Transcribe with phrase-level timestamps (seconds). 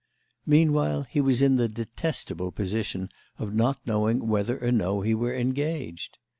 [0.47, 5.35] Meanwhile he was in the detestable position of not knowing whether or no he were
[5.37, 6.17] engaged.